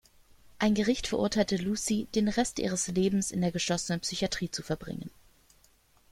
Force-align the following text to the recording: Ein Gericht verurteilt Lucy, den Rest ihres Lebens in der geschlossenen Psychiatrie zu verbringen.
Ein 0.57 0.73
Gericht 0.73 1.05
verurteilt 1.05 1.51
Lucy, 1.51 2.07
den 2.15 2.27
Rest 2.27 2.57
ihres 2.57 2.87
Lebens 2.87 3.29
in 3.29 3.39
der 3.39 3.51
geschlossenen 3.51 4.01
Psychiatrie 4.01 4.49
zu 4.49 4.63
verbringen. 4.63 5.11